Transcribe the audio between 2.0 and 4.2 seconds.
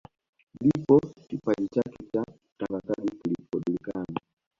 cha utangazaji kilipojulikana